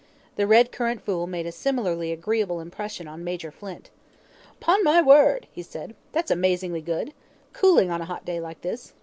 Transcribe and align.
The 0.35 0.47
red 0.47 0.71
currant 0.71 1.05
fool 1.05 1.27
made 1.27 1.45
a 1.45 1.51
similarly 1.51 2.11
agreeable 2.11 2.59
impression 2.59 3.07
on 3.07 3.23
Major 3.23 3.51
Flint. 3.51 3.91
"'Pon 4.59 4.83
my 4.83 4.99
word," 4.99 5.45
he 5.51 5.61
said. 5.61 5.93
"That's 6.11 6.31
amazingly 6.31 6.81
good. 6.81 7.13
Cooling 7.53 7.91
on 7.91 8.01
a 8.01 8.05
hot 8.05 8.25
day 8.25 8.39
like 8.39 8.61
this. 8.61 8.93